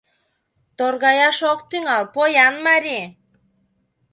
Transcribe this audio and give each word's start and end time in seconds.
Торгаяш 0.77 1.39
ок 1.51 1.59
тӱҥал, 1.69 2.03
поян 2.13 2.55
марий. 2.67 3.05